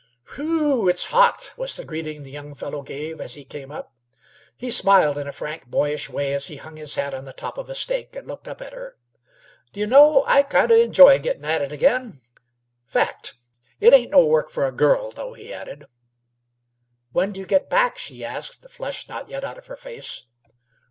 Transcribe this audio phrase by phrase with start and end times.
[0.25, 0.89] "Phew!
[0.89, 3.93] it's hot!" was the greeting the young fellow gave as he came up.
[4.57, 7.55] He smiled in a frank, boyish way, as he hung his hat on the top
[7.59, 8.97] of a stake and looked up at her.
[9.73, 12.19] "D' y' know, I kind o' enjoy gettin' at it again?
[12.83, 13.35] Fact.
[13.79, 15.85] It ain't no work for a girl, though," he added.
[17.11, 20.23] "When 'd you get back?" she asked, the flush not yet out of her face.